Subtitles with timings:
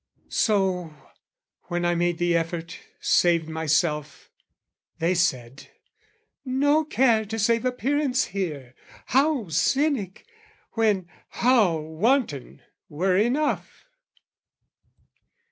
[0.29, 0.95] So,
[1.67, 4.31] when I made the effort, saved myself,
[4.97, 5.67] They said
[6.43, 8.73] "No care to save appearance here!
[9.05, 10.25] "How cynic,
[10.71, 13.85] when, how wanton, were enough!"